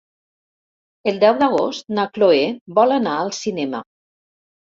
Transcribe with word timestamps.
El 1.11 1.19
deu 1.23 1.37
d'agost 1.41 1.85
na 1.99 2.07
Cloè 2.15 2.41
vol 2.81 2.97
anar 2.97 3.15
al 3.19 3.31
cinema. 3.43 3.85